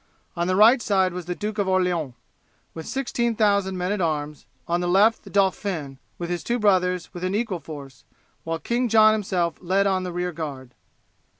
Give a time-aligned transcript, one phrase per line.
[0.35, 0.81] On the right
[1.13, 2.15] was the Duke of Orleans
[2.73, 7.23] with 16,000 men at arms; on the left the Dauphin and his two brothers with
[7.23, 8.03] an equal force;
[8.43, 10.73] while King John himself led on the rear guard.